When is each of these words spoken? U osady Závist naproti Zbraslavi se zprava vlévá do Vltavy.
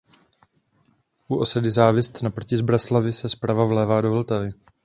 U 1.27 1.35
osady 1.35 1.71
Závist 1.71 2.23
naproti 2.23 2.57
Zbraslavi 2.57 3.13
se 3.13 3.29
zprava 3.29 3.65
vlévá 3.65 4.01
do 4.01 4.11
Vltavy. 4.11 4.51